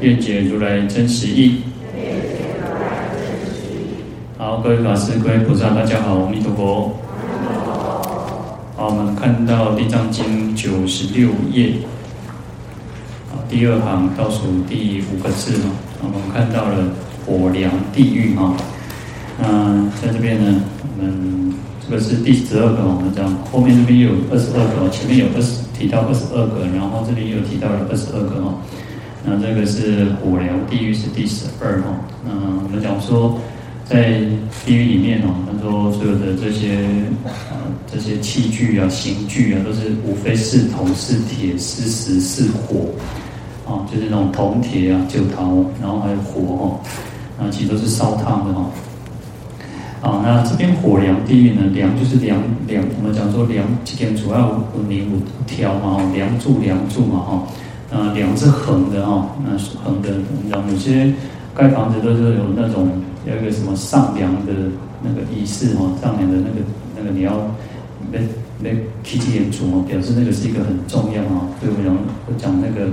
[0.00, 1.56] 愿解如来真实义。
[4.36, 6.96] 好，各位法师、各位菩萨，大家好，阿弥陀佛。
[8.76, 11.72] 好，我们看到《地藏经》九十六页，
[13.48, 15.70] 第二行倒数第五个字哈，
[16.02, 16.84] 我们看到了
[17.26, 18.54] 火凉地狱哈。
[19.40, 20.62] 那在这边呢，
[20.96, 21.52] 我们
[21.84, 28.54] 这个是第十二个，我们讲后面这边有二十二个，前面有二十提到二十二个，然后这边又提到了二十二个哈。
[29.30, 31.88] 那这个是火凉地狱，是第十二哈。
[32.24, 32.32] 那
[32.62, 33.38] 我们讲说，
[33.84, 34.20] 在
[34.64, 36.76] 地狱里面哦，他说所有的这些
[37.26, 37.60] 啊
[37.92, 42.88] 这些器具啊、刑具啊，都是无非是铜、是铁、是石、是火，
[43.66, 48.70] 啊，就是那种铜、铁啊、酒陶，然后还有火哈，啊，其实都是烧烫的哈。
[50.00, 57.46] 啊，那这边火凉地狱呢，凉就是凉凉，我们讲说凉，这边主要有名有条嘛，梁柱梁柱嘛哈。
[57.90, 60.10] 啊，梁是横的哈，那是横的。
[60.10, 61.12] 我们讲有些
[61.54, 62.90] 盖房子都是有那种
[63.26, 64.52] 有一个什么上梁的
[65.02, 66.60] 那个仪式哈，上梁的那个
[66.96, 67.50] 那个你要
[68.12, 68.18] 那
[68.60, 68.70] 那
[69.02, 71.48] 提起点主哦，表示那个是一个很重要哦。
[71.60, 71.98] 所以我们
[72.36, 72.90] 讲那个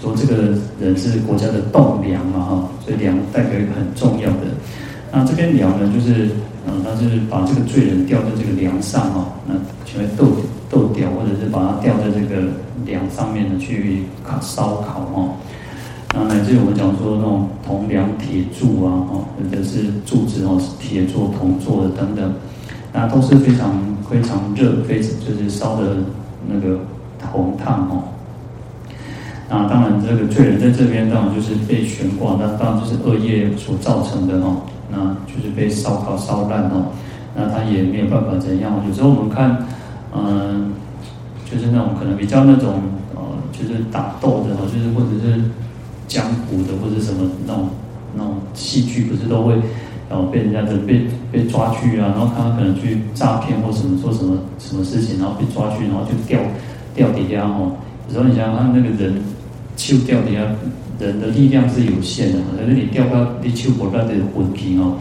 [0.00, 4.48] 说这个人是国家的栋梁嘛哈，所以梁代表一个很重要的。
[5.12, 6.30] 那这边梁呢，就是
[6.66, 10.26] 嗯，他就是把这个罪人吊在这个梁上哈，那全部斗
[10.68, 12.48] 斗吊，或者是把它吊在这个。
[12.86, 15.28] 梁上面的去烤烧烤哈，
[16.14, 22.32] 那乃至于我们讲说那种铜梁铁柱啊，哈，或者是柱子哦，是铁做、铜做的等等，
[22.94, 25.98] 那都是非常非常热，非就是烧的
[26.48, 26.80] 那个
[27.30, 28.04] 红烫哦。
[29.50, 34.96] 那当然，这个罪人在这边当然就是被悬挂，那当然就是恶业所造成的哦，那
[35.26, 36.92] 就是被烧烤烧烂哦，
[37.34, 38.82] 那他也没有办法怎样。
[38.88, 39.66] 有时候我们看，
[40.14, 40.72] 嗯。
[41.50, 42.74] 就是那种可能比较那种
[43.12, 45.42] 呃，就是打斗的，就是或者是
[46.06, 47.68] 江湖的，或者什么那种
[48.14, 49.54] 那种戏剧，不是都会
[50.08, 56.38] 然后被人家的被被抓去啊，然后他可能去诈骗或什么做什么什么事情，然后被抓去，然后就吊
[56.94, 57.72] 吊底下哦。
[58.06, 59.14] 有时候你想想看，那个人
[59.88, 60.40] 就吊底下，
[60.98, 64.96] 人的力量是有限的，可是你吊到你就火到这个魂皮哦，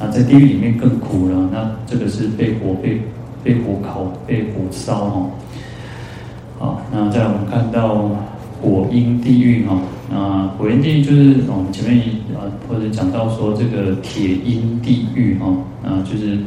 [0.00, 1.48] 那在地狱里面更苦了。
[1.52, 3.00] 那这个是被火被
[3.44, 5.30] 被火烤被火烧哦。
[6.58, 8.10] 好，那再来我们看到
[8.60, 9.78] 火阴地狱哈，
[10.10, 15.46] 那火阴地狱就是我们前面啊或者讲到说这个铁阴地狱哈，
[15.84, 16.38] 啊就是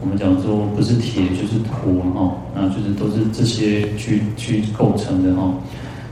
[0.00, 5.52] 我们讲说不是铁就是火哈，那就是都是这些去去构成的哈，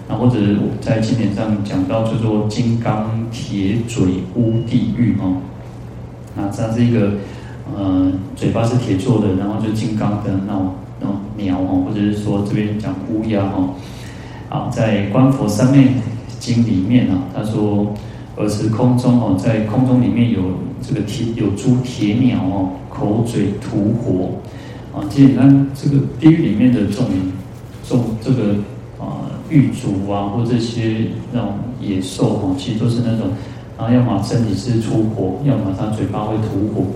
[0.09, 5.37] 那或者我在经典上讲到叫做金刚铁嘴乌地狱哦，
[6.37, 7.12] 那它是一个
[7.75, 10.72] 呃嘴巴是铁做的，然后就金刚的那种。
[10.99, 13.75] 那种鸟哦，或者是说这边讲乌鸦哦，
[14.49, 15.89] 啊，在《观佛三昧
[16.41, 17.93] 经》里面啊，他说，
[18.37, 20.41] 尔时空中哦，在空中里面有
[20.81, 24.31] 这个铁有诸铁鸟哦，口嘴吐火
[24.94, 25.05] 啊。
[25.11, 27.05] 其实你看这个地狱里面的众
[27.87, 28.55] 众这个
[29.49, 33.29] 狱卒啊，或这些那种野兽哦，其实都是那种
[33.77, 36.87] 啊，要么身体是出火，要么它嘴巴会吐火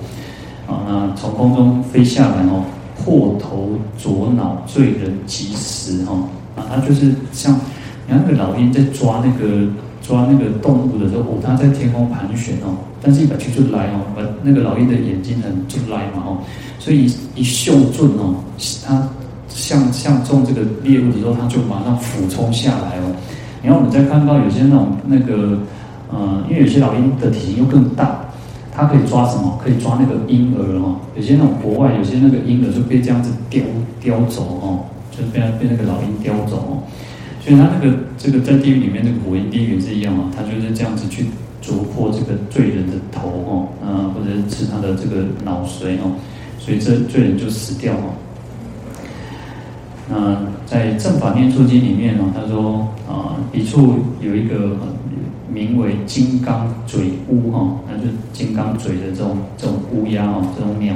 [0.72, 0.84] 啊。
[0.89, 2.65] 那从空中飞下来哦。
[3.03, 6.12] 破头啄脑罪人及时哈
[6.55, 7.59] 啊，他就是像
[8.06, 9.66] 你看那个老鹰在抓那个
[10.03, 16.39] 抓那个动物的时候，哦它在天空盘旋哦，但是一把去就来哦，把那个老鹰的眼睛很就来嘛哦，
[16.78, 18.34] 所以一嗅准哦，
[18.87, 19.09] 它
[19.50, 23.12] 像像中这个猎物的时候，它就马上俯冲下来哦。
[23.62, 25.59] 然后我们再看到有些那种那个
[26.11, 28.24] 呃，因为有些老鹰的体型又更大。
[28.72, 29.59] 它可以抓什么？
[29.63, 30.97] 可以抓那个婴儿哦。
[31.16, 33.60] 有些那种国外，有些那个婴儿就被这样子叼
[34.01, 36.78] 叼走哦，就是被被那个老鹰叼走哦。
[37.42, 41.27] 所以它那个这个在地狱里面那个火阴地狱是一样哦，它就是这样子去
[41.60, 46.15] 啄破这个罪人的头哦，啊，或者是吃他的这个脑髓哦，
[46.59, 48.15] 所以这罪人就死掉哦。
[50.10, 50.36] 那
[50.66, 54.77] 在《正法念处经》里面呢，他说啊，一处有一个。
[55.53, 60.95] 名为金刚嘴乌哈，那就是金刚嘴的这种这种乌鸦哦，这种鸟，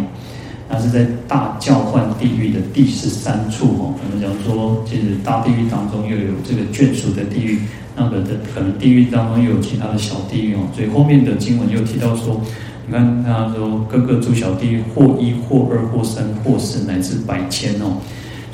[0.68, 3.94] 那是在大叫唤地狱的第十三处哦。
[3.98, 7.62] 我们讲说，其实大地狱当中又有这个眷属的地狱，
[7.96, 12.40] 那个的可能地狱当中又有其他的小地狱哦，所以后面的经文又提到说，
[12.86, 17.96] 你看他说各个诸小地狱，或一或二或三或四乃至百千哦，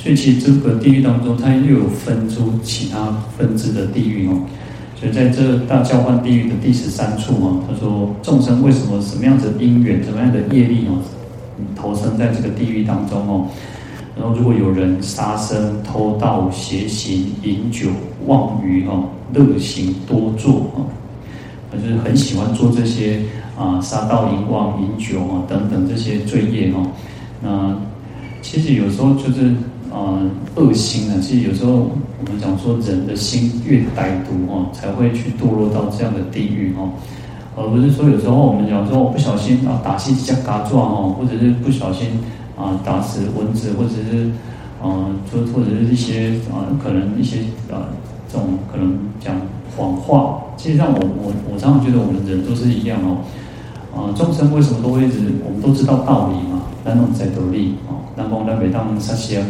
[0.03, 4.41] 所以其实这个地狱当中，它又有分出其他分支的地狱哦，
[4.97, 10.97] 所以在这大交换地狱的第十三处哦，他说众生为什么什么样子的因缘，什么样的业力哦，
[11.77, 13.47] 投生在这个地狱当中哦。
[14.17, 17.89] 然后，如果有人杀生、偷盗、邪行、饮酒、
[18.27, 19.03] 妄语、哈、
[19.33, 20.81] 乐行多作啊，
[21.73, 23.21] 就是很喜欢做这些
[23.57, 26.83] 啊，杀盗淫妄、饮酒啊等等这些罪业哈。
[27.43, 27.77] 那
[28.43, 29.53] 其实有时候就是
[29.93, 30.19] 啊，
[30.55, 31.21] 恶心呢。
[31.21, 36.89] 其实有时候我们讲说，人的心越歹毒哈，才会去堕落到这样的地狱哈。
[37.57, 42.09] 而不是说有时候我们讲说，我不小心啊，打戏加嘎撞哦，或者是不小心。
[42.61, 44.29] 啊，打死蚊子，或者是，
[44.83, 47.39] 啊，就或者是一些啊，可能一些
[47.73, 47.89] 啊，
[48.31, 49.35] 这种可能讲
[49.75, 50.39] 谎话。
[50.59, 53.25] 其实上我，我我常常觉得我们人都是一样哦。
[53.97, 55.21] 啊，众生为什么都会一直？
[55.43, 59.43] 我们都知道道理嘛，但那种在道理哦，那么那每当杀生，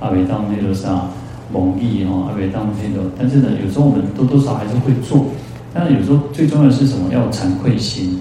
[0.00, 1.08] 啊，每当那个啥，
[1.52, 5.26] 蒙蔽哦，啊，每当那个，但是呢，有时候我们多多少还是会做。
[5.72, 7.12] 但是有时候最重要的是什么？
[7.12, 8.20] 要有惭愧心。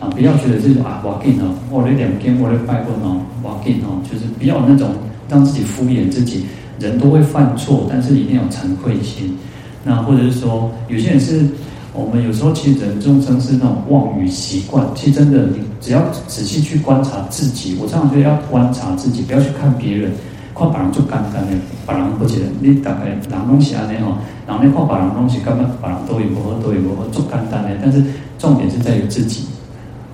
[0.00, 4.90] 啊，不要觉得这种啊，我紧哦，我的两边我的拜过哦，我紧哦，就是不要那种
[5.28, 6.44] 让自己敷衍自己。
[6.80, 9.38] 人都会犯错，但是一定要有惭愧心。
[9.84, 11.46] 那或者是说，有些人是，
[11.92, 14.84] 我们有时候其实人众生是那种妄语习惯。
[14.92, 20.10] 其实真的，你只要仔细去观察自己，我常常觉得要观察自己，不要去看别人。
[20.54, 21.52] 看别人就简单的，
[21.86, 24.14] 别人不觉得你大概人东西安尼吼，
[24.46, 27.70] 然后你看别人东西，根本别人都有不好，都有不好，就简单的。
[27.82, 28.02] 但是
[28.38, 29.46] 重点是在于自己。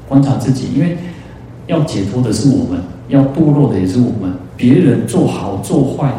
[0.09, 0.97] 观察自己，因为
[1.69, 4.35] 要解脱的是我们，要堕落的也是我们。
[4.57, 6.13] 别人做好做坏，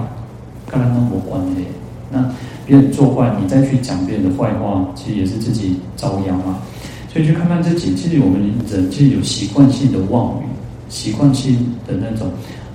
[0.66, 1.66] 跟他都无关系。
[2.10, 2.24] 那
[2.66, 6.60] 别人做坏，你再去讲别人的坏话，其实也是自己遭殃嘛。
[7.12, 10.46] 所以去看看自己，其实我们人其实有习惯性的妄语，
[10.88, 12.30] 习惯性的那种，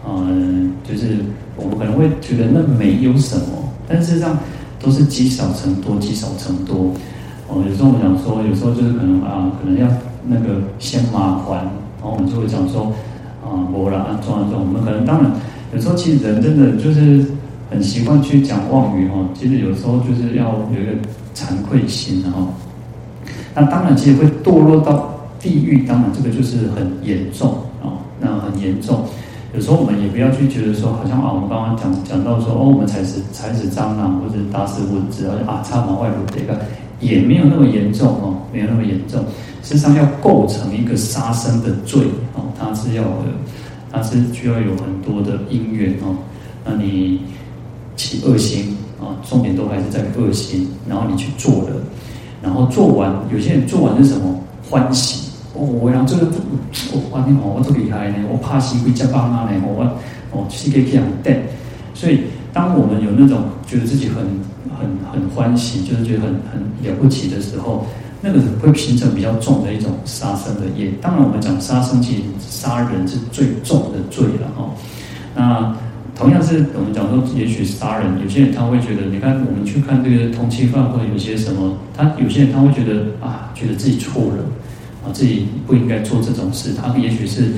[0.08, 1.16] 嗯，就是
[1.56, 4.38] 我们可能会觉得那没有什么，但事实上
[4.80, 6.92] 都是积少成多，积少成多。
[7.48, 9.86] 哦，有时候我们讲说，有时候就是可能啊，可能要。
[10.28, 12.92] 那个嫌麻烦，然后我们就会讲说，
[13.44, 15.30] 啊，我啦，啊，装啊装，我们可能当然
[15.72, 17.24] 有时候其实人真的就是
[17.70, 20.90] 很习惯去讲妄语哈，其实有时候就是要有一个
[21.32, 22.44] 惭愧心哈。
[23.54, 29.04] 那当然其实会堕落到地狱，当然这个就是很严重啊，那很严重。
[29.56, 36.60] 有时候我们也不要去觉得说，好像啊，我们刚刚讲讲到说，哦，我们踩死踩死蟑螂或者打死蚊子，而且啊，插毛外露这个
[37.00, 39.24] 也没有那么严重哦，没有那么严重。
[39.62, 42.02] 实际上要构成一个杀生的罪
[42.34, 43.32] 哦，它是要的，
[43.90, 46.14] 它是需要有很多的因缘哦。
[46.62, 47.22] 那你
[47.96, 51.76] 起恶心啊，重点都还是在恶心，然后你去做了，
[52.42, 54.38] 然后做完，有些人做完是什么
[54.68, 55.25] 欢喜
[55.56, 56.28] 哦，我让这个
[56.92, 59.90] 我哇，你，我这么厉害呢，我怕死鬼加巴妈呢，我
[60.30, 61.40] 我世界这样带，
[61.94, 62.20] 所以
[62.52, 64.16] 当我们有那种觉得自己很
[64.78, 67.86] 很很欢喜，就是觉得很很了不起的时候。
[68.22, 70.90] 那个会形成比较重的一种杀生的业。
[71.02, 74.70] 当然，我们讲杀生，其实杀人是最重的罪了哈。
[75.36, 75.76] 那
[76.16, 84.42] 同样是我们讲说，也许杀人，有些人他会觉得，你看我们去看这个通缉犯或者有些什么，他有些人他会觉得啊，觉得自己错了
[85.12, 86.70] 自己不应该做这种事。
[86.74, 87.52] 他也许是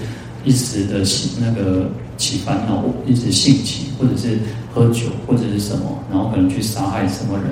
[0.45, 4.39] 一时的起那个起烦恼，一时兴起，或者是
[4.73, 7.47] 喝酒或者是什么，然后可能去杀害什么人。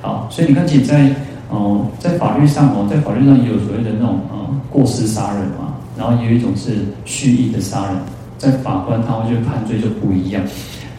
[0.00, 1.14] 好，所以你看，其实在
[1.48, 7.96] 哦，在法律上哦，在法律上也有所谓的那种呃过失杀人嘛，然后也有一种是蓄意的杀人，
[8.36, 10.42] 在法官他会去判罪就不一样。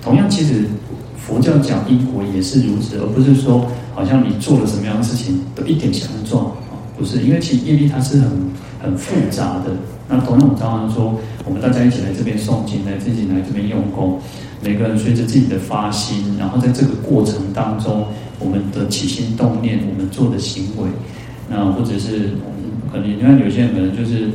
[0.01, 0.65] 同样，其实
[1.17, 6.64] 佛教讲因果也是如此，而不是说好像你做了什么样的事情都一点相撞啊，
[6.97, 8.29] 不是，因为其实业力它是很
[8.81, 9.71] 很复杂的。
[10.07, 14.19] 那同样，我们常常说，我们大家一起来这边诵经，来自己来这边用功，
[14.61, 18.05] 每个人随着自己的发心，然后在这个过程当中。
[18.37, 20.89] 我们的起心动念，我们做的行为，
[21.49, 24.25] 那或者是我们可能你看有些人可能就是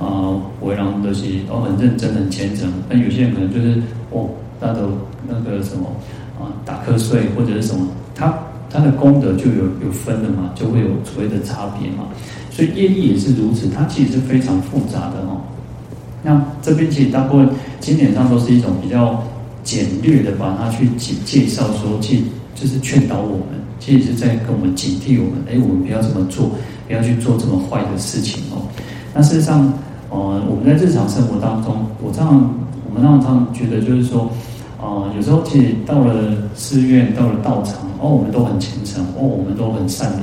[0.00, 4.88] 啊，为人的是都很认真、很虔诚，但有些人可能就是哦，他都
[5.28, 5.94] 那个什么
[6.40, 8.32] 啊，打瞌睡或者是什么，他
[8.70, 12.04] 他的功德就有有分的嘛，就会有所谓的差别嘛。
[12.50, 15.40] 所以业力也是如此，它其实是非常复杂的哦。
[16.22, 17.48] 那这边其实大部分
[17.80, 19.22] 经典上都是一种比较
[19.64, 22.22] 简略的，把它去介介绍说去。
[22.52, 26.50] 就是劝导我们，其实是在跟我们警惕我们，哎，我们不要这么做，
[26.86, 28.60] 不要去做这么坏的事情哦。
[29.14, 29.72] 那事实上，
[30.10, 32.54] 呃，我们在日常生活当中，我这样，
[32.86, 34.30] 我们常常觉得就是说，
[34.78, 40.22] 呃，有时候其实到了寺院，到了道场，哦，我们都很虔诚，哦，我们都很善良。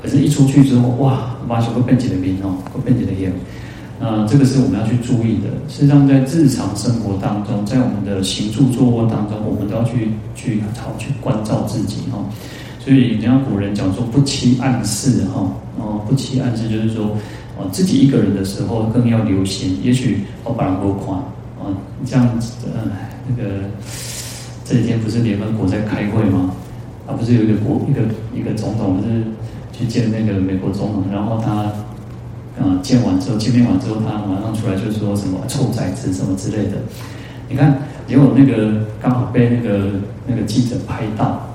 [0.00, 3.32] 可是，一出去之后，哇，马上会变起的兵哦，会变起的严。
[3.98, 5.48] 那这个是我们要去注意的。
[5.68, 12.18] 实际上，在日常生活当中，在我们的行住坐卧当中，我们都要去去好去关照自己哈。
[12.78, 17.16] 所以，人家古人讲说“不欺暗室”哈，哦，不欺暗室就是说，
[17.58, 19.76] 哦，自己一个人的时候更要留心。
[19.82, 21.18] 也许我把人多款
[21.58, 21.72] 啊，
[22.04, 22.68] 这样子的
[23.26, 23.64] 那个
[24.64, 26.52] 这几天不是联合国在开会吗？
[27.06, 28.02] 啊，不是有一个国一个
[28.34, 31.72] 一个总统是去见那个美国总统，然后他。
[32.58, 36.78] 啊，见完之后，见面完之后，他马上出来就说什么臭崽子什么之类的。
[37.50, 39.90] 你看，结果那个刚好被那个
[40.26, 41.46] 那个记者拍到，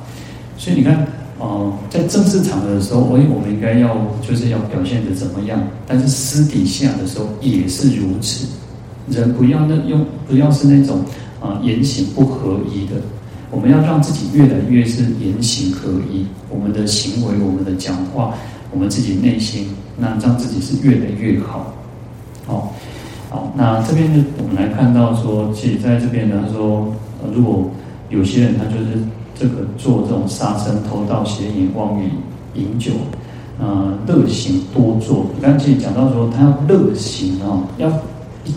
[0.59, 1.07] 所以你看，
[1.39, 5.59] 哦、在正式场合的时候，我我们应该要就是要表现得怎么样？
[5.87, 8.45] 但是私底下的时候也是如此。
[9.09, 10.99] 人不要那用，不要是那种
[11.39, 13.01] 啊、言行不合一的。
[13.51, 18.33] 我们要让自己越来越是言行合一，我们的行为，我们的讲话。
[18.73, 19.67] 我们自己内心，
[19.97, 21.73] 那让自己是越来越好，
[22.47, 22.69] 哦，
[23.29, 26.87] 好，那这边呢，我们来看到说，其实在这边呢，他说，
[27.35, 27.69] 如果
[28.07, 28.97] 有些人他就是
[29.37, 32.11] 这个做这种杀生、偷盗、邪淫、妄语、
[32.55, 32.93] 饮酒，
[33.59, 35.25] 呃，乐行多做。
[35.35, 37.91] 你刚才讲到说，他要乐行哦，要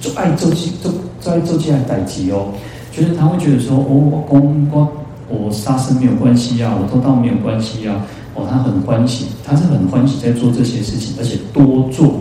[0.01, 2.53] 做爱做起做做爱做起来代志哦，
[2.97, 4.93] 就是他会觉得说，哦，我公我
[5.29, 8.07] 我杀生没有关系呀、啊，我偷盗没有关系呀、啊。
[8.37, 12.21] 哦，他很欢喜，他是很欢喜在做这些事情，而且多做，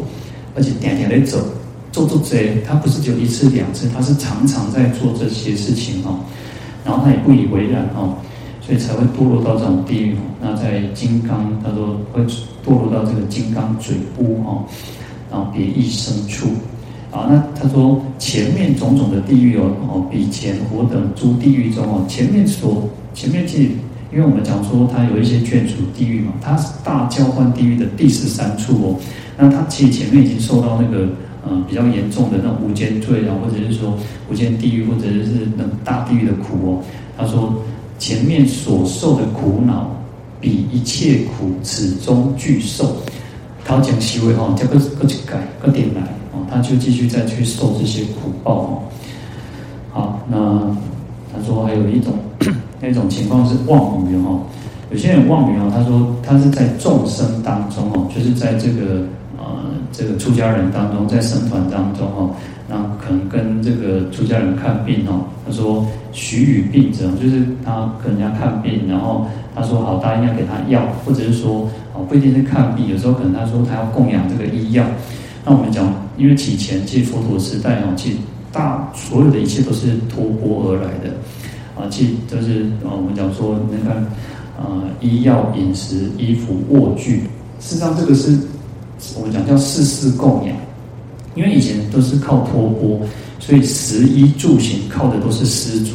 [0.56, 1.40] 而且点点来走，
[1.92, 6.20] 做做这，他不是只有一次两次，他是常常在做这些事情哦。
[6.86, 8.14] 然后他也不以为然哦，
[8.62, 10.16] 所以才会堕落到这种地狱。
[10.40, 12.22] 那在金刚，他说会
[12.64, 14.66] 堕落到这个金刚嘴污哦，
[15.32, 16.50] 然后别异生处
[17.14, 17.30] 啊。
[17.30, 23.70] 那他说前面种种的地狱哦，哦，比前火等诸地狱中哦，前面所前面其实。
[24.12, 28.96] 因为我们讲说，它有一些眷属地狱嘛，它是大交换地狱的第十三处哦。
[29.40, 31.08] 那它其实前面已经受到那个
[31.50, 33.98] 嗯比较严重的那无间罪啊，或者是说
[34.30, 36.84] 无间地狱，或者是那大地狱的苦哦。
[37.18, 37.64] 他说
[37.98, 39.90] 前面所受的苦恼，
[40.40, 42.98] 比一切苦此中俱受。
[43.66, 46.02] 他讲细微哈，叫个个去改个点来
[46.34, 48.84] 哦，他就继续再去受这些苦报哦。
[49.92, 50.38] 好，那
[51.32, 52.14] 他说还有一种。
[52.86, 54.38] 那种情况是妄语哈，
[54.92, 59.06] 有些人妄语啊，他说他是在众生当中哦，就是在这个
[59.38, 62.32] 呃这个出家人当中，在僧团当中哦，
[62.68, 74.84] 那可能跟这个出家人看病哦，他说许与病者，就是他跟人家看病，然后他说好，答应要给他药，或者是说哦不一定是看病，有时候可能他说他要供养这个医药，
[75.46, 75.86] 那我们讲，
[76.18, 78.18] 因为以前其实佛陀时代哦，其实
[78.52, 81.14] 大所有的一切都是托钵而来的。
[81.76, 84.06] 啊，即就是啊，我们讲说，那个
[84.60, 87.22] 呃，医药、饮食、衣服、卧具，
[87.60, 88.38] 事实上这个是
[89.18, 90.56] 我们讲叫世事供养。
[91.34, 93.02] 因为以前都是靠托钵，
[93.40, 95.94] 所以食衣住行靠的都是施主。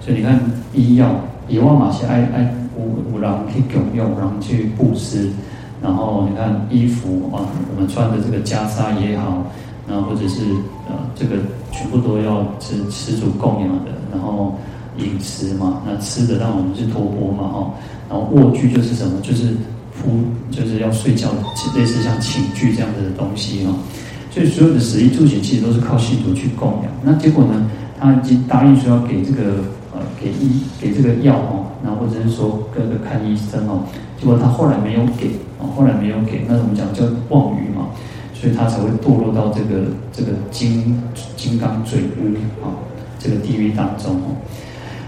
[0.00, 0.40] 所以你看
[0.72, 1.14] 医药，
[1.50, 5.28] 以往嘛是爱爱五五郎去供用，然后去布施。
[5.82, 9.44] 然后你看衣服啊，我们穿的这个袈裟也好，
[9.88, 10.42] 然后或者是
[10.88, 11.36] 呃，这个
[11.72, 14.56] 全部都要是施主供养的，然后。
[14.98, 17.70] 饮食嘛，那吃的让我们是托钵嘛，哈，
[18.10, 19.54] 然后卧具就是什么，就是
[19.96, 20.10] 铺，
[20.50, 21.28] 就是要睡觉，
[21.74, 23.72] 类似像寝具这样子的东西哈。
[24.30, 26.92] 所以所有的食衣住行其实都是靠信徒去供养。
[27.02, 29.62] 那结果呢，他已经答应说要给这个
[29.94, 33.82] 呃给医给这个药哦，然后或者是说各个看医生哦，
[34.18, 37.88] 结果他后来没有给，哦后来没有给，那我们讲叫妄语嘛，
[38.34, 41.02] 所以他才会堕落到这个这个金
[41.36, 42.34] 金刚嘴屋
[42.64, 42.72] 啊
[43.18, 44.36] 这个地狱当中哦。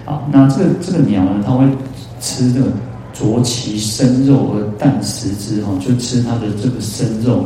[0.04, 1.64] 好，那这个这个鸟呢，它会
[2.20, 2.66] 吃这个
[3.12, 7.44] 啄其生肉而啖食之哦，就吃它的这个生肉。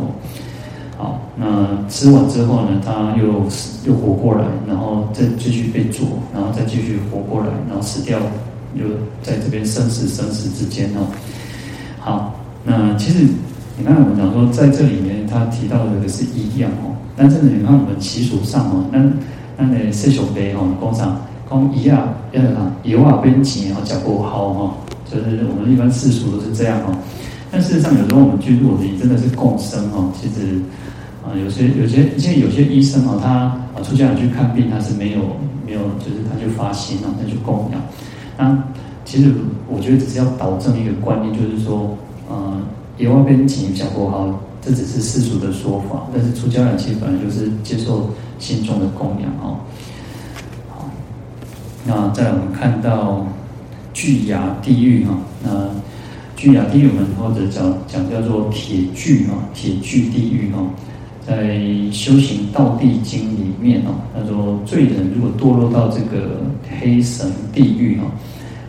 [0.96, 3.44] 好，那吃完之后呢，它又
[3.84, 8.18] 又活过来，然后再继续被啄，然后再继续活过来，然后死掉，
[8.78, 8.84] 就
[9.22, 11.06] 在这边生死生死之间哦。
[11.98, 13.26] 好，那其实
[13.78, 18.98] 你看我们讲说，在这里面他提到的这个是一样哦，但是你看我们习俗上哦，那
[19.56, 21.20] 那那四小杯哦，工厂。
[21.48, 24.76] 讲一啊，要啊，油啊变钱哦，脚不好哈，
[25.08, 26.92] 就是我们一般世俗都是这样哦。
[27.52, 30.58] 但事实上，有时候我们去如果你真的是共生哦，其实
[31.22, 35.20] 啊，有些有些，现在有些医生哦，他啊出家人去看病，他是没有
[35.64, 37.80] 没有，就是他就发心哦，他就供养。
[38.36, 38.62] 那
[39.04, 39.32] 其实
[39.68, 41.96] 我觉得只是要导正一个观念，就是说，
[42.28, 42.60] 呃，
[42.98, 49.58] 油啊变钱脚不好，这只是世俗的说法，但是出家人其实本来就是接受心中的供养哦。
[51.84, 53.24] 那再来我们看到
[53.94, 55.68] 巨崖地狱哈，那
[56.34, 60.58] 巨崖地狱我们或者讲讲叫做铁锯哈，铁锯地狱哈，
[61.24, 61.44] 在
[61.92, 66.40] 《修行道地经》里面哦，他说罪人如果堕落到这个
[66.80, 68.10] 黑神地狱哈，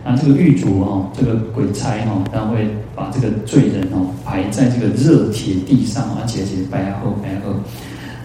[0.09, 7.53] 那这个狱卒哈，这个鬼差哈，他会把这个罪人哦排在这个热铁地上，而且且白后白后。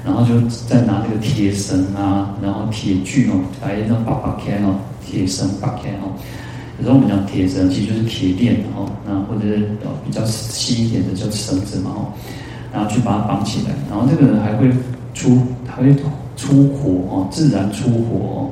[0.05, 4.75] 然后就再拿那个铁绳啊，然后铁锯哦，来那拔拔开哦，
[5.05, 6.11] 铁绳拔开哦。
[6.79, 9.59] 有时候我们讲铁绳，其实就是铁链哦，那或者是
[10.05, 12.01] 比较细一点的叫绳子嘛哦，
[12.73, 13.75] 然后去把它绑起来。
[13.89, 14.69] 然后这个人还会
[15.15, 15.95] 出，还会
[16.37, 18.51] 出火哦，自然出火哦。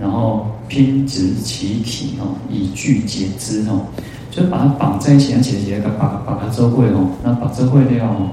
[0.00, 3.84] 然后偏执其体哦，以锯解之哦，
[4.30, 8.30] 就把它绑在一起，而且也把把把它周会哦，那把周会掉哦，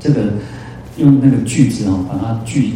[0.00, 0.32] 这个。
[0.96, 2.74] 用那个锯子哦，把它锯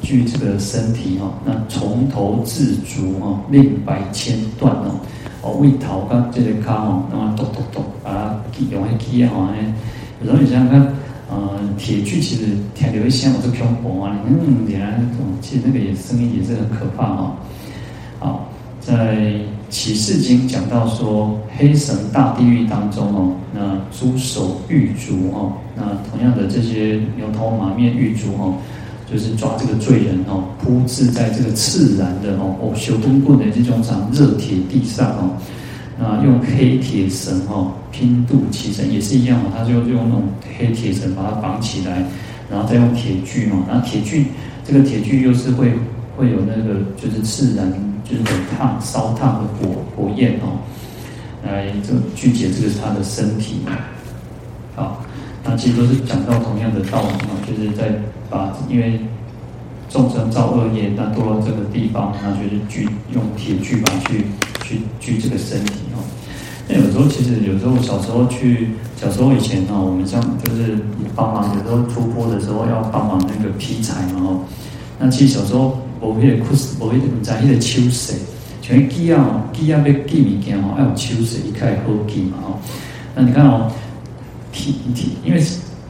[0.00, 4.98] 锯这个身体哦，那从头至足哦，令百千段哦，
[5.42, 8.34] 哦为头跟这个卡哦，那么剁剁剁，把它
[8.72, 9.54] 用来锯啊，
[10.20, 10.80] 有时候你想想看，
[11.30, 17.36] 呃，铁锯其实听留一声我就恐怖啊，嗯，原来那种其实那个也声音也是很可怕哈。
[18.22, 18.48] 好，
[18.80, 19.40] 在。
[19.72, 28.58] 启示经讲到说，黑神大地狱当中哦，那诸手狱卒哦，那同样的这些牛头马面狱卒哦，
[29.10, 35.40] 就是抓这个罪人哦，铺置在这个炽燃的哦哦修东棍的这种场热铁地上哦，
[35.98, 40.24] 那用黑铁绳哦拼渡其绳也是一样哦，他就用那种
[40.58, 42.04] 黑铁绳把它绑起来，
[42.50, 44.26] 然后再用铁锯嘛，然后铁锯
[44.66, 45.72] 这个铁锯又是会
[46.14, 47.72] 会有那个就是炽燃。
[48.12, 50.60] 就是很烫、烧烫的火火焰哦，
[51.46, 53.72] 来这具解这个是他的身体嘛。
[54.76, 55.02] 好，
[55.42, 57.90] 那其实都是讲到同样的道理嘛，就是在
[58.28, 59.00] 把因为
[59.88, 64.26] 众生造恶业，那堕到这个地方，那就是锯用铁锯把去
[64.62, 66.04] 去锯这个身体哦。
[66.68, 70.76] 那有时候其实有时候小时候去小时候以前哦，我们像就是
[71.14, 74.40] 帮忙，有时候出坡的时候要帮忙那个劈柴嘛哦。
[74.98, 75.78] 那其实小时候。
[76.02, 78.14] 无迄个苦，无迄个唔知迄个手势，
[78.60, 82.58] 像迄锯啊，锯啊要锯物件吼，要用手势，伊较会好锯嘛吼。
[83.14, 83.70] 那你看哦，
[84.52, 85.40] 铁铁，因为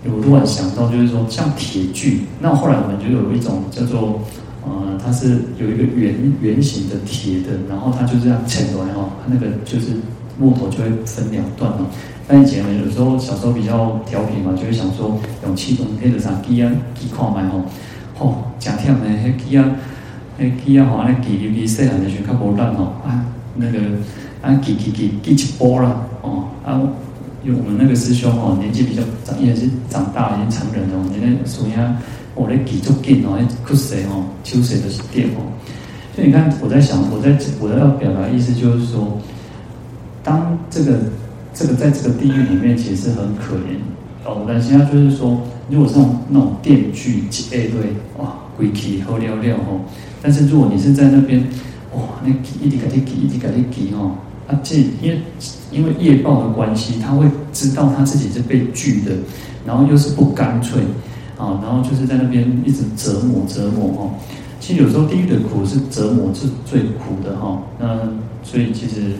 [0.04, 4.20] 我突然想到，就是说像铁锯，那后来我们就有一种叫做，
[4.66, 9.92] 呃，它是有一个圆圆形的铁的，然后它就这样切来哦，它那个就是
[10.38, 11.86] 木头就会分两段哦。
[12.28, 17.62] 但以前有时候小时候比较调皮嘛，就会想说用气动铁的啥锯啊锯看卖吼，
[18.18, 19.64] 吼真忝的迄锯啊。
[20.42, 23.24] 诶，锯啊，吼，安尼锯锯锯，细汉的时候较无力吼，啊，
[23.54, 23.78] 那个，
[24.42, 26.82] 啊，锯锯锯锯一波啦，哦，啊，
[27.44, 31.96] 有我们那个师兄哦，年纪比较长，也是长大，已经成人了，现在属于啊，
[32.34, 35.46] 我咧锯足紧哦，迄骨髓哦，手髓都是电哦。
[36.16, 39.16] 所以你看，我在想，我在我要表达的意思就是说，
[40.24, 40.98] 当这个
[41.54, 43.78] 这个在这个地狱里面，其实是很可怜
[44.24, 44.44] 哦。
[44.48, 49.80] 但现在就是说，如果是那种那种电锯切对，哇，鬼气好了了吼。
[50.22, 51.42] 但是如果你是在那边，
[51.96, 52.30] 哇，那
[52.64, 54.12] 一直给你给，一直给你给哦，
[54.46, 55.20] 啊，这因为
[55.72, 59.10] 因为业报的关系，他会知道他自己是被拒的，
[59.66, 60.80] 然后又是不干脆，
[61.36, 64.10] 啊，然后就是在那边一直折磨折磨哦。
[64.60, 67.60] 其实有时候地狱的苦是折磨是最苦的哈。
[67.80, 67.98] 那
[68.44, 69.10] 所以其实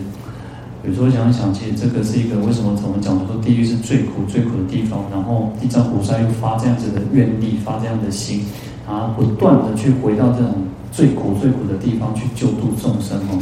[0.86, 8.44] 有时候想一想，其实这个是一个为什么我们讲说地狱是最苦最苦的地方，然后地藏菩萨又发这样子的愿力，发这样的心，
[8.86, 10.54] 啊，不断的去回到这种。
[10.92, 13.40] 最苦最苦的地方去救度众生哦，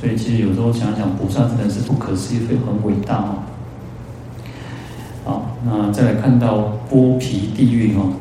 [0.00, 3.34] 所以其实有时候想想，菩萨真的是不可思议，会很伟大哦。
[5.24, 8.14] 好，那再来看到剥皮地狱哦，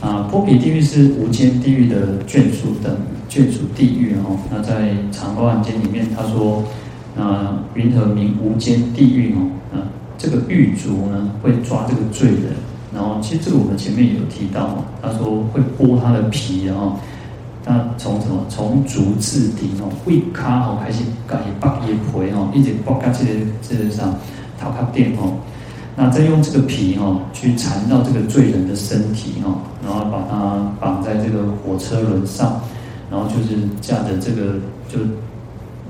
[0.00, 2.92] 啊，剥皮地狱是无间地狱的眷属等
[3.30, 4.36] 眷属地狱哦。
[4.50, 6.64] 那在《长阿含经》里面，他说，
[7.16, 9.78] 那云何名无间地狱哦？
[10.18, 12.54] 这个狱卒呢，会抓这个罪人，
[12.94, 16.96] 然后其实这个我们前面也有提到哦，他说会剥他的皮哦。
[17.64, 18.44] 那从什么？
[18.48, 24.12] 从足至顶哦，胃卡哦开始改拔叶皮哦，一直剥到这个这个上
[24.60, 25.34] 头壳顶哦。
[25.94, 32.60] 那再用这个皮哦去缠到这个罪人的身体哦，然后把它绑在这个火车轮上，
[33.10, 34.54] 然后就是驾着这个
[34.88, 34.98] 就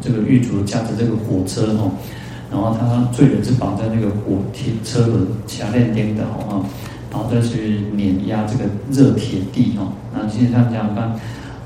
[0.01, 1.91] 这个狱卒驾着这个火车哦，
[2.51, 6.63] 然后他罪人是绑在那个火铁车轮下面颠的哦，
[7.13, 9.93] 然后再去碾压这个热铁地哦。
[10.13, 11.15] 那其实像这样看。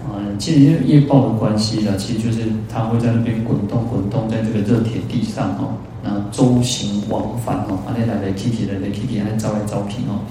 [0.09, 10.23] 嗯，其实因为业报的关系呢，其实就是它会在那边滚动滚动，在这个热铁地上哦，那周行往返哦，啊，来来去去来来去去，还招来招去哦，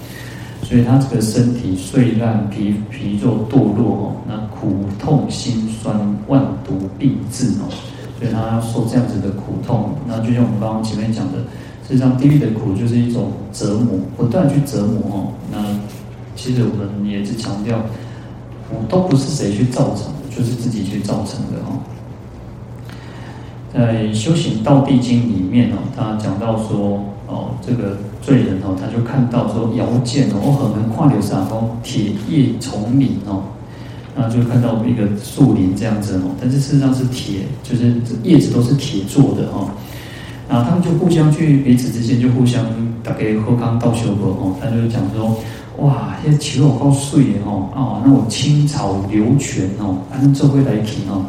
[0.62, 5.94] 所以他这个身体碎烂，皮皮肉堕落哦，那苦痛心酸，
[6.26, 7.68] 万毒病至哦，
[8.18, 9.94] 所以他要受这样子的苦痛。
[10.08, 11.38] 那就像我们刚刚前面讲的，
[11.86, 15.32] 实际上地狱的苦就是一种折磨，不断去折磨哦。
[15.52, 15.58] 那
[16.34, 17.80] 其实我们也是强调，
[18.70, 21.78] 我都不是谁去造成的，就是自己去造成的哦。
[23.72, 33.44] 在《修行道地经》里面哦，他讲到说哦，这个罪人哦，他就看到说遥见哦，我很能跨流沙峰铁叶丛林哦。
[34.16, 37.94] 那就看到一个树林这样子哦，但是事实上是铁，就是
[38.24, 39.68] 叶子都是铁做的哦。
[40.48, 42.64] 然后他们就互相去彼此之间就互相
[43.02, 45.36] 大概喝康道修过哦，他就讲说，
[45.78, 51.24] 哇，这耆老好水哦，啊，那我青草流泉哦，按这会来听哦。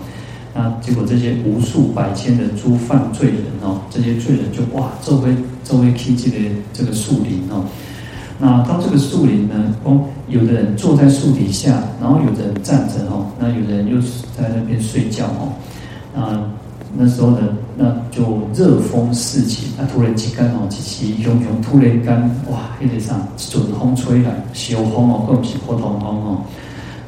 [0.54, 6.38] 那结果这些无数百千的诸犯罪人哦，这些罪人就哇，这回这回去这个
[6.74, 7.66] 这个树林哦。
[8.40, 14.00] 那到这个树林呢，哦，有的人坐在树底下，然后有的人站着哦，那有的人又
[14.36, 15.54] 在那边睡觉哦。
[16.16, 16.50] 啊，
[17.00, 17.40] 那时候呢，
[17.78, 22.14] 那就热风四起，那突然之间哦，起起熊熊突然间，
[22.50, 26.42] 哇，一点上准风吹来，小风哦，更不是普通风哦。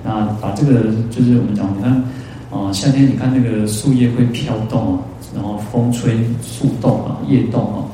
[0.04, 1.92] 那把这个就是我们讲，你看，
[2.52, 5.00] 啊，夏天你看那个树叶会飘动哦，
[5.36, 7.86] 然后风吹树动啊，叶动哦。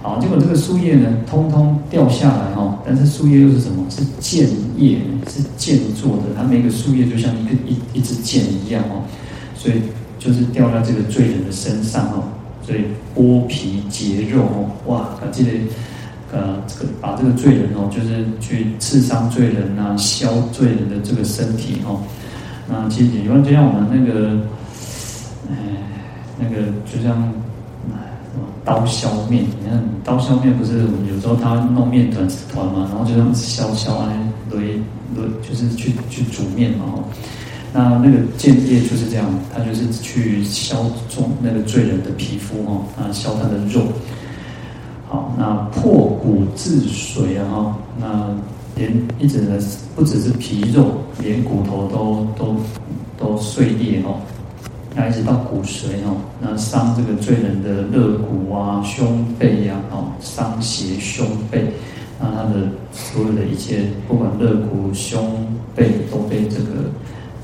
[0.00, 3.84] 好，结果这个树叶呢，通通掉下来哈，但是树叶又是什么？
[3.88, 6.34] 是剑叶，是剑做的。
[6.36, 9.04] 它每个树叶就像一个一一支剑一样哦，
[9.54, 9.74] 所以
[10.22, 12.22] 就是掉在这个罪人的身上哦，
[12.62, 12.84] 所以
[13.16, 15.08] 剥皮截肉哦，哇！
[15.32, 15.50] 记得
[16.30, 22.00] 呃，这个把这个罪人哦，就是去刺伤罪人呐，削罪人的这个身体哦。
[22.68, 24.38] 那其实有就像我们那个，
[25.50, 25.56] 哎，
[26.38, 27.32] 那个就像。
[28.64, 34.08] 刀削面，你看刀削面不是有时候他弄面团团嘛，然后就这样削削啊，
[34.52, 34.54] 熨
[35.16, 37.02] 熨就是去去煮面嘛哦。
[37.72, 40.76] 那那个剑业就是这样，他就是去削
[41.08, 43.82] 中那个罪人的皮肤哦，啊削他的肉。
[45.08, 48.34] 好，那破骨治髓啊，那
[48.76, 49.58] 连一直呢
[49.94, 52.56] 不只是皮肉，连骨头都都
[53.18, 54.20] 都碎裂哦。
[54.94, 61.72] 那一直到骨髓哦，那伤这个罪人的肋骨啊、胸背呀，哦，伤胁胸背，
[62.20, 66.90] 那他的所有的一切，不管肋骨、胸背，都被这个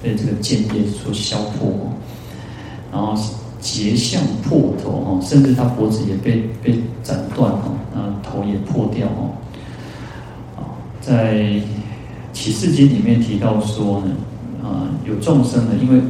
[0.02, 1.92] 被这个剑叶所削破，
[2.92, 3.14] 然后
[3.60, 9.34] 截相破头哦，甚至他脖子也被被斩断哦，那头也破掉哦。
[10.56, 10.60] 啊，
[11.00, 11.60] 在
[12.32, 14.16] 启示经里面提到说呢，
[14.62, 16.00] 啊，有众生呢，因为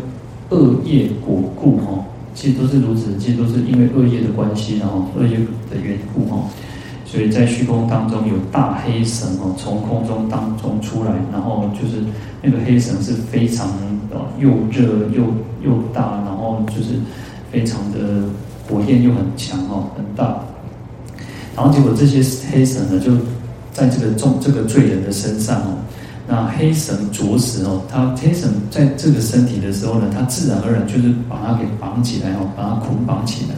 [0.51, 5.39] 恶业果故哈，其实都是如此，其实都是因为恶业的关系，然后恶业
[5.71, 6.49] 的缘故哈，
[7.11, 12.05] 所以在虚空当中有大黑绳哦，从空中当中出来，然后就是
[12.43, 13.67] 那个黑绳是非常
[14.39, 15.25] 又热又
[15.65, 17.01] 又大，然后就是
[17.51, 17.99] 非常的
[18.69, 20.39] 火焰又很强哦，很大，
[21.57, 23.13] 然后结果这些黑绳呢就
[23.73, 25.79] 在这个众这个罪人的身上哦。
[26.31, 33.55] 那黑绳着实哦，他黑绳在这个身体的时候呢，他自然而然就是把它给绑起来哦，把它捆绑起来，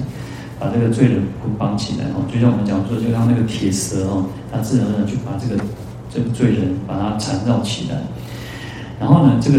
[0.60, 5.60] 把这个罪人捆绑起来哦，就像我们讲说，就像那个铁蛇哦，他自然而然就把这个
[6.12, 7.96] 这个罪人把它缠绕起来，
[9.00, 9.58] 然后呢，这个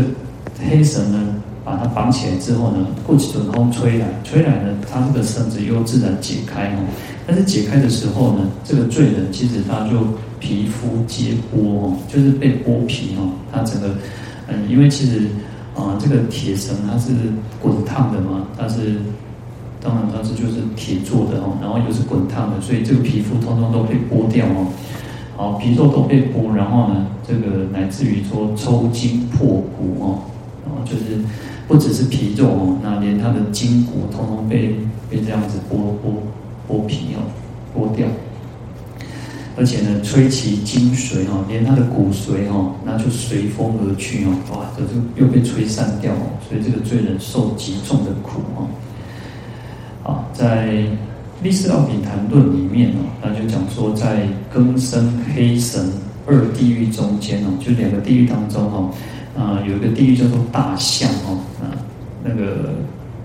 [0.70, 1.36] 黑绳呢，
[1.66, 6.86] 把它绑起来之后呢，过几阵风吹来，吹来呢，它这个绳子又自然解开哦，
[7.26, 10.08] 但是解开的时候呢，这个罪人其实他就。
[10.42, 13.30] 皮肤皆剥哦，就是被剥皮哦。
[13.52, 13.90] 他整个，
[14.48, 15.28] 嗯，因为其实
[15.76, 17.12] 啊，这个铁绳它是
[17.62, 18.96] 滚烫的嘛，它是
[19.82, 24.68] 当然它是就是铁做的哦，然后又是滚烫的，所以这个皮肤通通都被剥掉哦。
[25.36, 30.20] 好，皮肉都被剥，然后呢，这个乃至于说抽筋破骨哦，
[30.64, 31.20] 然后就是
[31.68, 34.76] 不只是皮肉哦，那连它的筋骨通通被
[35.10, 36.14] 被这样子剥剥
[36.70, 37.26] 剥皮哦，
[37.76, 38.08] 剥掉。
[39.58, 48.68] 而且呢，吹其精髓哦，连他的骨髓哦，那就随风而去哦，哇，这就又被吹散掉哦，所以这个罪人受极重的苦哦。
[50.12, 50.68] 好，在
[51.42, 55.90] 《历史奥品谈论》里面哦，那就讲说，在更生黑神
[56.28, 58.92] 二地狱中间哦，就两个地狱当中哦，
[59.38, 61.72] 啊，有一个地狱叫做大象哦，啊，
[62.26, 62.74] 那个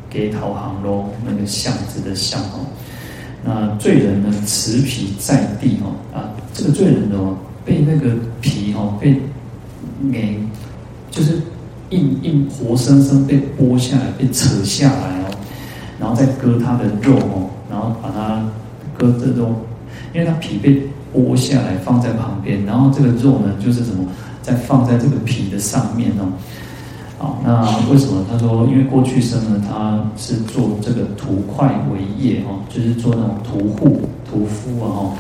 [0.09, 2.65] 给桃行咯，那个巷子的巷哦。
[3.45, 9.21] 那罪人呢，持皮在地哦，啊，这个罪人哦，被那个皮哦，被
[10.13, 10.39] 给
[11.11, 11.41] 就是
[11.91, 15.16] 硬硬活生生被剥下来，被扯下来，
[16.07, 18.41] 然后再割他的肉哦，然后把它
[18.97, 19.57] 割这种，
[20.15, 20.81] 因为他皮被
[21.13, 24.05] 剥下来放在旁边，然后这个肉呢，就是什么，
[24.41, 26.31] 再放在这个皮的上面哦，
[27.19, 28.25] 好，那为什么？
[28.31, 35.13] 他说，因为过去生呢，他是做这个屠快为业哦，就是做那种屠户、屠夫啊哦，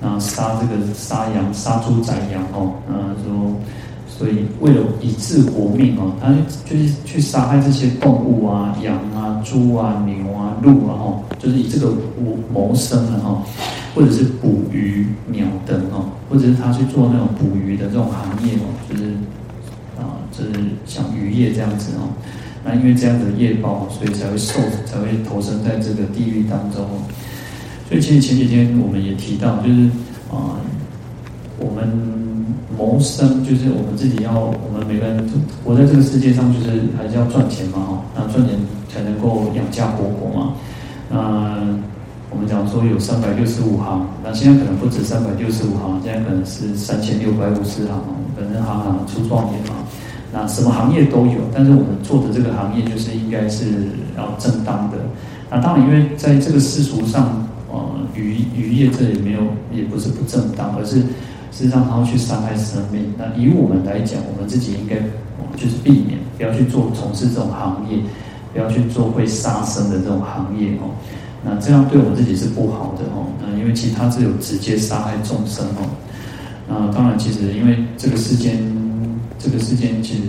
[0.00, 3.56] 那杀这个杀羊、杀猪宰羊哦，那说，
[4.18, 6.34] 所以为了以治活命哦，他
[6.68, 13.40] 就是去杀害这些动物啊，羊啊、猪啊、牛啊、鹿啊哦，就是以这个谋谋生的哈，
[13.94, 19.04] 或者是捕鱼、鸟等哦，或者是他去做那种捕鱼的这种行业哦，就是
[19.96, 20.44] 啊，就。
[20.44, 20.50] 是
[20.86, 22.08] 像渔业这样子哦，
[22.64, 24.54] 那因为这样的业报，所以才会受，
[24.86, 26.86] 才会投身在这个地狱当中。
[27.88, 29.90] 所以其实前几天我们也提到，就是
[30.30, 30.56] 啊、
[31.58, 32.27] 我们
[32.78, 35.28] 谋生，就是我们自己要，我们每个人
[35.64, 38.56] 活在这个世界上，就是还是要赚钱嘛，哈，那赚钱
[38.88, 40.54] 才能够养家活口嘛。
[41.10, 41.58] 那
[42.30, 48.00] 我们讲说有三百六十五行，那现在可能不止三百六十五行，现在可能是三千六百五十行，
[48.36, 49.74] 可能行行出状元嘛。
[50.30, 53.64] 那什么行业都有，但是我们做的这个行业就是应该是
[54.16, 54.98] 要正当的。
[55.50, 57.78] 那当然，因为在这个世俗上，呃，
[58.14, 59.40] 渔渔业这也没有，
[59.72, 61.02] 也不是不正当，而是
[61.50, 63.12] 事实上它会去伤害生命。
[63.16, 64.96] 那以我们来讲，我们自己应该
[65.56, 67.98] 就是避免，不要去做从事这种行业，
[68.52, 70.90] 不要去做会杀生的这种行业哦。
[71.44, 73.26] 那这样对我们自己是不好的哦。
[73.40, 75.88] 那因为其他是有直接杀害众生哦。
[76.68, 78.58] 那当然，其实因为这个世间。
[79.40, 80.22] 这个世间其实，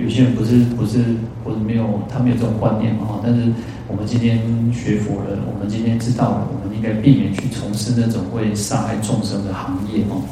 [0.00, 1.02] 有些人不是不是
[1.42, 3.42] 或者没有他没有这种观念嘛，但是
[3.88, 4.38] 我们今天
[4.72, 10.22] 学佛了，我们今天知道了，我们应该避免去从事那种会杀害众生的行业哦。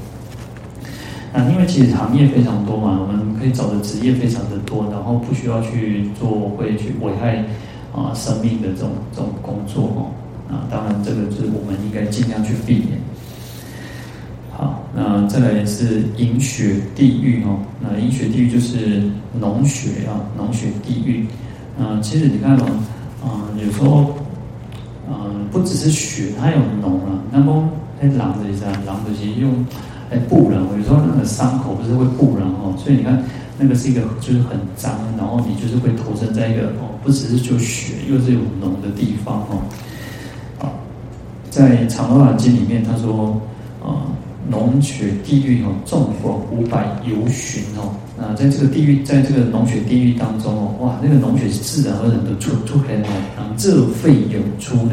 [1.37, 7.45] 那因为其实行业非常多嘛，我们可以找的职业非常的多，然后不需要去做会去危害
[7.93, 10.01] 啊生命的这种这种工作哦。
[10.49, 13.01] 啊，当然这个就是我们应该尽量去避免。
[14.53, 17.59] 好，那再来是饮血地狱哦。
[17.81, 19.03] 那饮血地狱就是
[19.41, 21.27] 脓血啊，脓血地狱。
[21.77, 22.67] 嗯，其实你看哦，
[23.25, 24.15] 嗯，有时候，
[25.09, 27.19] 嗯，不只是血，它有脓啊。
[27.33, 27.69] 那么
[28.01, 29.51] 那狼的意思啊，狼的其实用
[30.15, 33.21] 哎布染，有时候那个伤口不是会布染哦，所以你看
[33.59, 39.63] 那个是一个就是很脏，然后你就是会投身在一个哦，不只是就血，又是有脓的地方哦。
[40.59, 40.73] 好，
[41.51, 43.41] 在《长阿含经》里面他说，
[43.83, 44.07] 啊。
[44.53, 47.97] 脓血地狱哦，众佛五百由旬哦。
[48.15, 52.93] 那在这个地狱，在这个脓血地狱当中哦，哇，那个脓血是自然而然的出出来
[53.39, 54.93] 哦，热沸涌出呢。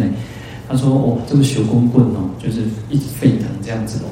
[0.69, 4.07] 他说哦，这个血滚滚哦，就是一直沸腾这样子哦。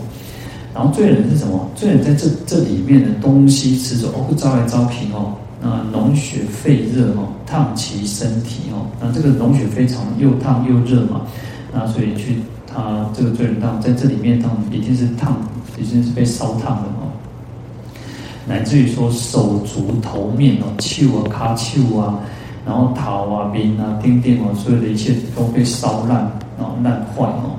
[0.80, 1.70] 然后罪人是什么？
[1.76, 5.34] 罪人在这这里面的东西吃着哦，不招来招平哦。
[5.62, 8.88] 那脓血沸热哦，烫其身体哦。
[9.02, 11.24] 那这个脓血非常又烫又热嘛，
[11.74, 12.38] 那所以去。
[12.72, 15.36] 他这个罪人当在这里面，他们一定是烫，
[15.80, 17.10] 已经是被烧烫的哦，
[18.48, 22.20] 乃至于说手足头面哦，手啊、卡手啊，
[22.68, 27.58] 然后桃啊、冰啊、钉钉哦，所有的一切都被烧烂，然后烂坏哦。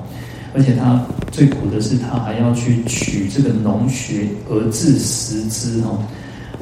[0.53, 6.03] 而且他最苦的是，他还要去取这个脓血而自食之哦。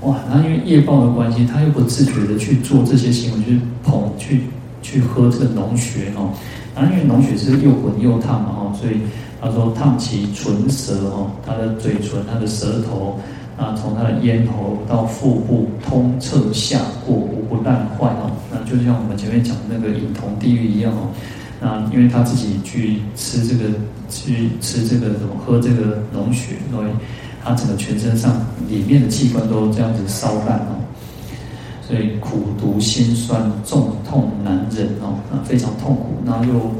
[0.02, 4.42] 哇，那因为业报的关系，他又不自觉的去做这些行为，去捧、去
[4.82, 6.32] 去喝这个脓血哦。
[6.76, 9.02] 那因为脓血是又滚又烫嘛，哈，所以
[9.42, 13.20] 他说烫其唇舌，哈，他的嘴唇、他的舌头，
[13.58, 21.10] 啊，从他的咽喉到腹部通彻下过，无不烂坏，哦，那就像我们前面讲的那个饮铜地狱一样，哦，
[21.62, 23.66] 那因为他自己去吃这个，
[24.10, 26.88] 去吃这个什么，喝这个脓血，所以
[27.44, 28.34] 他整个全身上
[28.70, 30.80] 里面的器官都这样子烧烂，哦。
[31.86, 36.72] 所以苦毒心酸，重痛难忍哦，啊，非常痛苦，然后又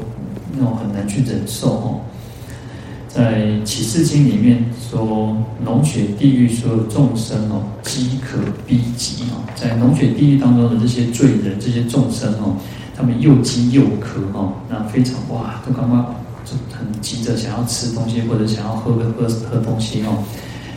[0.56, 2.00] 那种很难去忍受哦。
[3.08, 8.38] 在《启示经》里面说，脓血地狱所有众生哦，饥渴
[8.68, 12.54] 逼急哦，在脓血地狱当中的这些罪人、这些众生哦，
[13.00, 20.22] 他们又饥又渴哦，那非常哇，都刚刚就很急着想要吃东西或者想要喝个喝喝东西哦。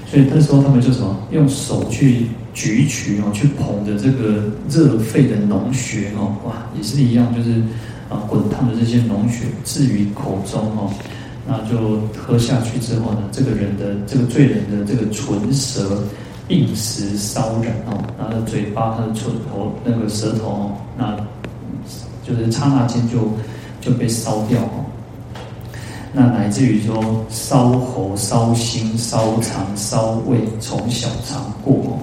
[0.07, 7.61] 所以那时候他们就什么，用手去举取哦，去捧着这个热沸的脓血哦，哇，也是一样，就是
[8.09, 10.89] 啊滚烫的这些脓血置于口中哦，
[11.45, 16.01] 那就喝下去之后呢，这个人的这个罪人的这个唇舌
[16.47, 21.17] 并时烧燃哦，他的嘴巴、他的唇头、那个舌头哦，那
[22.23, 23.19] 就是刹那间就
[23.81, 24.85] 就被烧掉哦。
[26.13, 31.97] 那乃至于说烧喉、烧心、烧肠、烧胃，从小肠过哦，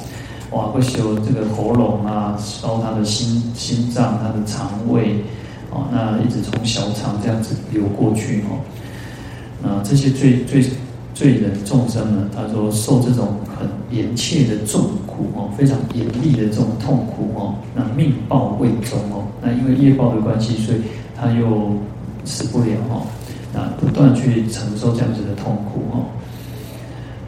[0.50, 5.22] 哇，会修这个喉咙啊，烧他的心心脏、他的肠胃
[5.70, 8.59] 哦，那一直从小肠这样子流过去哦。
[9.62, 10.64] 那这些罪罪
[11.14, 20.79] 罪人众生呢，他说受这种很严切的重苦哦，非常严厉的这种痛苦哦，那命报未终哦，那因为业报的关系，所以
[21.16, 21.72] 他又
[22.24, 23.07] 死不了哦，
[23.53, 26.05] 那不断去承受这样子的痛苦哦。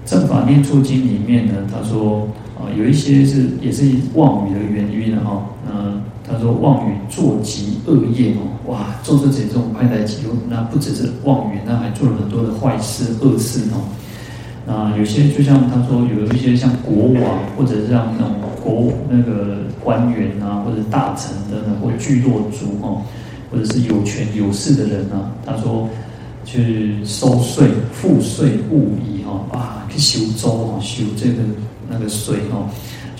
[0.04, 13.80] 正法念处经里面呢，他说啊，有一些是也是妄语的原因哈，那他说妄语作极恶业哦，哇，做这些这种坏代极，那不只是妄语，那还做了很多的坏事恶事哦。
[14.64, 23.02] 那，有些就像他说，有一些像国王，或者是像那种国那个官员啊，或者大臣等等，或聚落族哦，
[23.50, 25.88] 或者是有权有势的人啊，他说
[26.44, 31.42] 去收税、赋税、务役哈，啊，去修州哦，修这个
[31.88, 32.68] 那个税哦，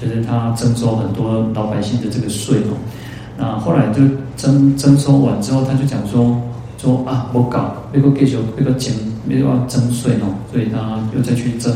[0.01, 2.77] 就是他征收很多老百姓的这个税哦。
[3.37, 4.03] 那后来就
[4.37, 6.41] 征征收完之后，他就讲说
[6.79, 8.95] 说啊，我搞那个给求那个钱。
[9.25, 11.73] 没有要征税哦，所以他又再去征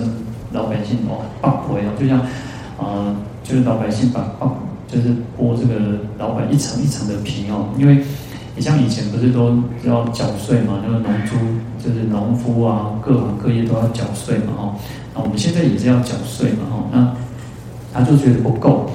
[0.50, 2.20] 老百姓哦，报回哦，就像
[2.78, 5.08] 啊、就是老百姓把报，就是
[5.38, 8.02] 剥这个老板一层一层的皮哦，因为
[8.54, 11.36] 你像以前不是都要缴税嘛，那个农租
[11.82, 14.74] 就是农夫啊，各行各业都要缴税嘛哦，
[15.14, 17.14] 那我们现在也是要缴税嘛哦，那
[17.92, 18.90] 他就觉得不够，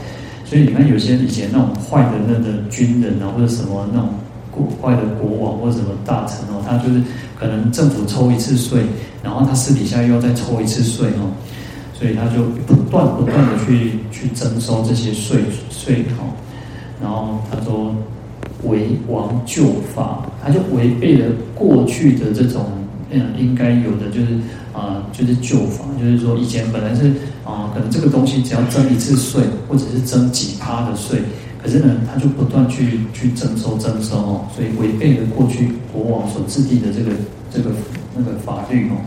[0.46, 4.10] 所以你看有些以前那种坏的那个军人啊，或者什么那种。
[4.52, 7.02] 国坏的国王或者什么大臣哦，他就是
[7.40, 8.84] 可能政府抽一次税，
[9.24, 11.32] 然后他私底下又要再抽一次税哦，
[12.02, 16.34] 所以他就不断不断的去去征收这些税税哦，
[17.00, 17.94] 然后他说
[18.64, 22.66] 违王旧法，他就违背了过去的这种
[23.12, 24.40] 嗯应该有的就是
[24.74, 27.12] 啊、就是旧法，就是说以前本来是
[27.46, 31.20] 啊、可能这个东西只要征一次税，或者是征几趴的税。
[31.62, 37.12] 可是呢，他就不断去去征收征收哦，所以违背了过去国王所制定的这个
[37.54, 37.70] 这个
[38.16, 38.98] 那个法律哦。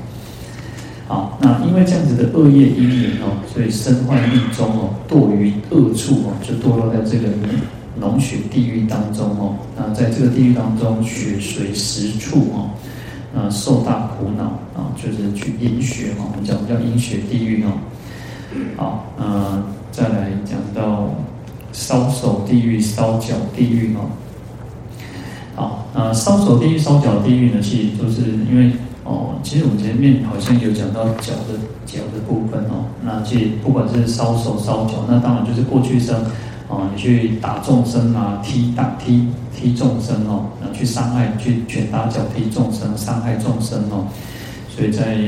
[1.06, 7.28] 好，那因为这样子的恶业因缘哦，所以身患命终哦，堕于恶处哦，就堕落在这个
[8.00, 9.56] 脓血地狱当中哦。
[9.76, 12.70] 那在这个地狱当中，血随十处哦，
[13.34, 17.68] 那受大苦恼啊，就是去饮血哦，我们讲叫饮血地狱哦。
[18.76, 19.62] 好，呃，
[19.92, 21.08] 再来讲到。
[21.76, 24.06] 烧手地狱、烧脚地狱哦，
[25.56, 27.60] 好，那烧手地狱、烧脚地狱呢？
[27.60, 28.70] 其实都是因为
[29.04, 32.86] 哦，其实我们前面好像有讲到脚的脚的部分哦。
[33.04, 36.16] 那其实不管是烧手、烧脚，那当然就是过去生
[36.68, 44.06] 啊，你去打众生啊，踢打踢踢众生哦，那去伤害、去拳打脚踢众生，伤害众生哦。
[44.68, 45.18] 所以在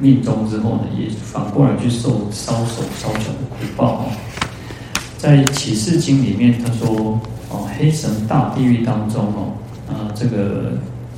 [0.00, 4.04] 命中之后呢，也反过来去受烧手、烧脚的苦报哦。
[5.18, 7.18] 在启示经里面，他说
[7.50, 9.52] ：“哦，黑神大地狱当中哦，
[9.88, 10.72] 啊，这个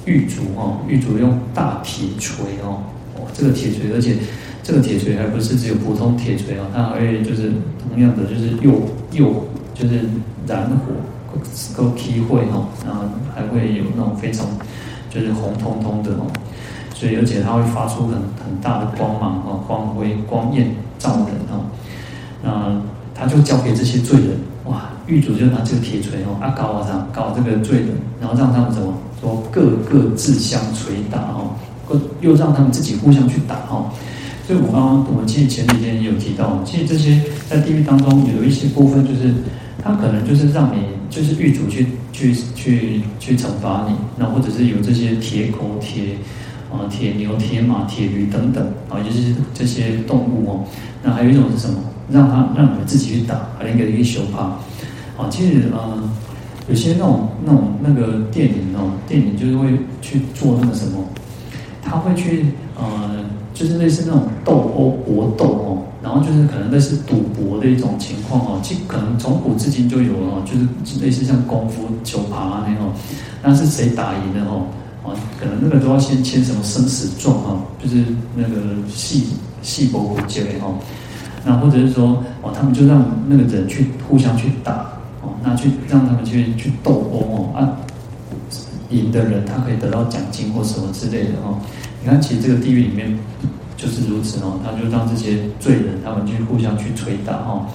[0.08, 2.80] 狱卒哦，狱卒用大铁锤哦，
[3.16, 4.16] 哦，这个铁锤，而且
[4.62, 8.72] 这个铁锤还不是只有普通铁锤哦，它还就是同样的就是又
[9.12, 9.44] 又
[9.74, 10.00] 就是
[10.46, 10.92] 燃火
[11.76, 13.02] 够体会哦，然后
[13.34, 14.46] 还会有那种非常
[15.10, 16.26] 就是红彤彤的哦，
[16.94, 21.66] 所以而且它会发出很很大的光芒哦，光辉光艳照人哦，
[22.42, 22.80] 那。”
[23.20, 24.90] 他就交给这些罪人，哇！
[25.08, 27.88] 狱卒就拿这个铁锤哦，啊，搞啊上搞这个罪人，
[28.20, 31.54] 然后让他们怎么说，各个自相捶打哦，
[31.88, 33.90] 各又让他们自己互相去打哦。
[34.46, 39.34] 所以我刚刚我们其实前几天也有提到，其实这些在地狱当中有一些部分，就是
[39.82, 46.16] 他可能就是让你就是狱卒去去去去惩罚你，那或者是有这些铁狗、铁
[46.72, 50.64] 啊、铁牛、铁马、铁驴等等啊，就是这些动物哦。
[51.02, 51.78] 那还有一种是什么？
[52.10, 54.44] 让他让你们自己去打，还一个一个修怕，
[55.22, 56.10] 啊，其实呃，
[56.68, 60.98] 有些那种那种那个电影哦，电影就是会去做那个什么，
[61.82, 72.92] 他会去呃，就是类似那种斗殴搏斗哦，然后就是可能类似赌博的一种情况哦，其可能从古至今就有了，就是类似像功夫、球爬啊那种，
[73.42, 74.66] 但是谁打赢的哦，
[75.04, 78.04] 哦，可能那个都要先签什么生死状哦，就是
[78.36, 79.28] 那个细
[79.62, 80.74] 细胞骨结哦。
[81.44, 84.87] 那或者是说，哦，他们就让那个人去互相去打，
[85.56, 87.76] 去让他们去去斗殴哦，啊，
[88.90, 91.58] 赢的人他可以得到奖金或什么之类的哦。
[92.02, 93.18] 你看，其实这个地狱里面
[93.76, 97.66] 就是如此哦，他就让这些罪人他们去互相去捶打哦，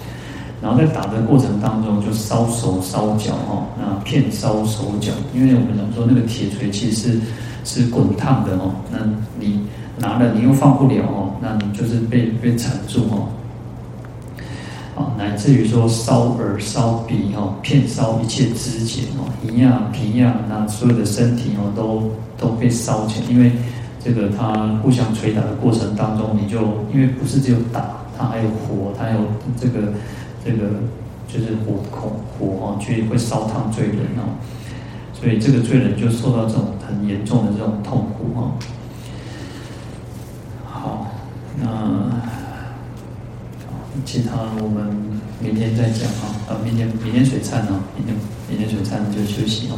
[0.62, 7.20] 然后在打的过程当中就烧手烧脚哦，那遍烧手脚，因为我们讲说那个铁锤其实
[7.66, 9.00] 是是滚烫的哦，那
[9.40, 9.62] 你
[10.00, 13.28] 拿了你又放不了哦，那你就是被被缠住哦。
[15.24, 23.28] 乃至于说烧耳、烧鼻哦，遍烧一切肢节哦，一样皮样，那所有的身体哦，都都被烧起来。
[23.32, 23.50] 因为
[24.04, 24.52] 这个他
[24.84, 26.60] 互相捶打的过程当中，你就
[26.94, 29.20] 因为不是只有打它还有火，它有
[29.58, 29.94] 这个
[30.44, 30.72] 这个
[31.26, 34.36] 就是火孔火哦，去会烧烫罪人哦，
[35.14, 38.52] 所以这个罪人就受到这种很严重的这种痛苦哦。
[40.66, 41.08] 好，
[41.62, 42.12] 那
[44.04, 45.13] 其他我们
[45.44, 48.16] 明天再讲啊，啊，明天明天水忏哦，明天
[48.48, 49.76] 明天水忏就休息哦。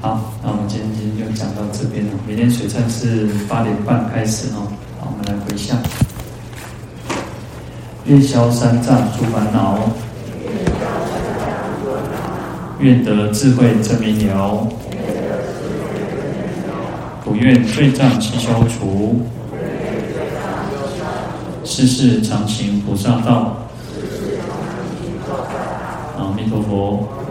[0.00, 2.10] 好，那我们今天今天就讲到这边了。
[2.26, 4.66] 明天水忏是八点半开始哦。
[4.98, 5.78] 好，我们来回向。
[8.06, 9.78] 愿消三障诸烦恼，
[12.80, 14.66] 愿得智慧真明了，
[17.24, 19.20] 不愿罪障悉消除，
[21.64, 23.56] 世世常行菩萨道。
[26.48, 27.27] 阿弥陀佛。